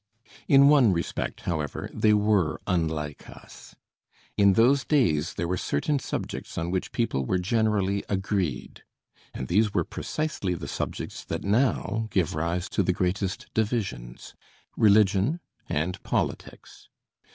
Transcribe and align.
In 0.47 0.67
one 0.67 0.93
respect, 0.93 1.41
however, 1.41 1.87
they 1.93 2.11
were 2.15 2.59
unlike 2.65 3.29
us. 3.29 3.75
In 4.35 4.53
those 4.53 4.83
days 4.83 5.35
there 5.35 5.47
were 5.47 5.57
certain 5.57 5.99
subjects 5.99 6.57
on 6.57 6.71
which 6.71 6.91
people 6.91 7.23
were 7.23 7.37
generally 7.37 8.03
agreed, 8.09 8.81
and 9.31 9.47
these 9.47 9.75
were 9.75 9.83
precisely 9.83 10.55
the 10.55 10.67
subjects 10.67 11.23
that 11.25 11.43
now 11.43 12.07
give 12.09 12.33
rise 12.33 12.67
to 12.69 12.81
the 12.81 12.93
greatest 12.93 13.45
divisions, 13.53 14.33
religion 14.75 15.39
and 15.69 16.01
politics. 16.01 16.89